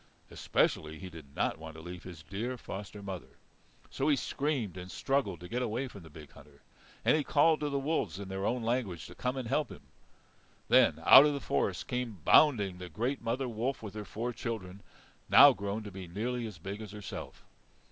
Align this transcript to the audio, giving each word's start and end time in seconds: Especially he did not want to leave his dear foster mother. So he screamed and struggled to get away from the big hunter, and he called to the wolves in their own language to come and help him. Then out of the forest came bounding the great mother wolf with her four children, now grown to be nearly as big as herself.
Especially 0.31 0.97
he 0.97 1.11
did 1.11 1.35
not 1.35 1.59
want 1.59 1.75
to 1.75 1.79
leave 1.79 2.01
his 2.01 2.23
dear 2.23 2.57
foster 2.57 3.03
mother. 3.03 3.37
So 3.91 4.07
he 4.09 4.15
screamed 4.15 4.75
and 4.75 4.89
struggled 4.89 5.39
to 5.41 5.47
get 5.47 5.61
away 5.61 5.87
from 5.87 6.01
the 6.01 6.09
big 6.09 6.31
hunter, 6.31 6.63
and 7.05 7.15
he 7.15 7.23
called 7.23 7.59
to 7.59 7.69
the 7.69 7.77
wolves 7.77 8.17
in 8.17 8.27
their 8.27 8.43
own 8.43 8.63
language 8.63 9.05
to 9.05 9.13
come 9.13 9.37
and 9.37 9.47
help 9.47 9.69
him. 9.71 9.83
Then 10.69 11.03
out 11.05 11.27
of 11.27 11.35
the 11.35 11.39
forest 11.39 11.85
came 11.87 12.21
bounding 12.25 12.79
the 12.79 12.89
great 12.89 13.21
mother 13.21 13.47
wolf 13.47 13.83
with 13.83 13.93
her 13.93 14.03
four 14.03 14.33
children, 14.33 14.81
now 15.29 15.53
grown 15.53 15.83
to 15.83 15.91
be 15.91 16.07
nearly 16.07 16.47
as 16.47 16.57
big 16.57 16.81
as 16.81 16.93
herself. 16.93 17.45